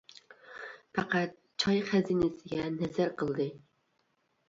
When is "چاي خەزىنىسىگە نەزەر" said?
1.65-3.17